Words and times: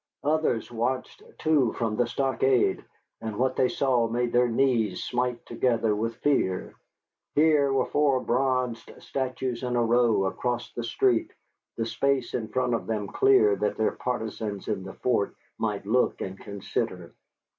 Others 0.23 0.71
watched, 0.71 1.21
too, 1.37 1.73
from 1.73 1.95
the 1.95 2.07
stockade, 2.07 2.83
and 3.21 3.37
what 3.37 3.55
they 3.55 3.69
saw 3.69 4.07
made 4.07 4.33
their 4.33 4.47
knees 4.47 5.03
smite 5.03 5.45
together 5.45 5.95
with 5.95 6.15
fear. 6.23 6.73
Here 7.35 7.71
were 7.71 7.85
four 7.85 8.19
bronzed 8.21 8.89
statues 8.97 9.61
in 9.61 9.75
a 9.75 9.83
row 9.85 10.25
across 10.25 10.73
the 10.73 10.83
street, 10.83 11.31
the 11.77 11.85
space 11.85 12.33
in 12.33 12.47
front 12.47 12.73
of 12.73 12.87
them 12.87 13.09
clear 13.09 13.55
that 13.57 13.77
their 13.77 13.91
partisans 13.91 14.67
in 14.67 14.81
the 14.83 14.93
fort 14.93 15.35
might 15.59 15.85
look 15.85 16.19
and 16.19 16.39
consider. 16.39 17.13